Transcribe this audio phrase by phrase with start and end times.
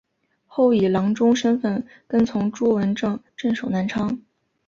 [0.47, 4.19] 后以郎中身份跟从朱文正镇守南昌。